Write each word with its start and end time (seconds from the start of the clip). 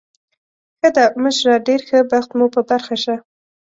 ښه 0.79 0.89
ده، 0.95 1.05
مشره، 1.23 1.55
ډېر 1.67 1.81
ښه 1.87 1.97
بخت 2.11 2.29
مو 2.37 2.45
په 2.55 2.61
برخه 2.69 2.95
شه. 3.03 3.15